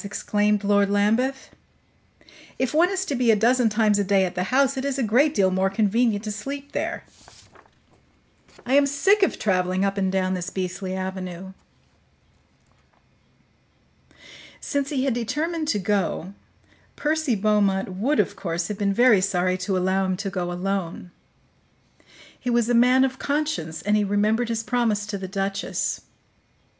exclaimed 0.03 0.63
Lord 0.63 0.89
Lambeth. 0.89 1.51
"If 2.57 2.73
one 2.73 2.89
is 2.89 3.05
to 3.05 3.13
be 3.13 3.29
a 3.29 3.35
dozen 3.35 3.69
times 3.69 3.99
a 3.99 4.03
day 4.03 4.25
at 4.25 4.33
the 4.33 4.45
house, 4.45 4.75
it 4.75 4.83
is 4.83 4.97
a 4.97 5.03
great 5.03 5.35
deal 5.35 5.51
more 5.51 5.69
convenient 5.69 6.23
to 6.23 6.31
sleep 6.31 6.71
there. 6.71 7.03
I 8.65 8.73
am 8.73 8.87
sick 8.87 9.21
of 9.21 9.37
traveling 9.37 9.85
up 9.85 9.99
and 9.99 10.11
down 10.11 10.33
this 10.33 10.49
beastly 10.49 10.95
avenue." 10.95 11.53
Since 14.59 14.89
he 14.89 15.03
had 15.03 15.13
determined 15.13 15.67
to 15.67 15.77
go, 15.77 16.33
Percy 16.95 17.35
Beaumont 17.35 17.89
would, 17.97 18.19
of 18.19 18.35
course, 18.35 18.69
have 18.69 18.79
been 18.79 18.95
very 18.95 19.21
sorry 19.21 19.55
to 19.59 19.77
allow 19.77 20.03
him 20.07 20.17
to 20.17 20.31
go 20.31 20.51
alone; 20.51 21.11
he 22.39 22.49
was 22.49 22.67
a 22.69 22.73
man 22.73 23.03
of 23.03 23.19
conscience, 23.19 23.83
and 23.83 23.95
he 23.95 24.03
remembered 24.03 24.49
his 24.49 24.63
promise 24.63 25.05
to 25.05 25.19
the 25.19 25.27
duchess. 25.27 26.01